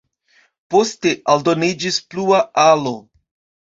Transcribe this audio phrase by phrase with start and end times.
[0.75, 2.99] Poste aldoniĝis plua alo.